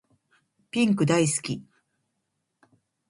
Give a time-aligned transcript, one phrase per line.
[0.71, 1.63] ピンク大好き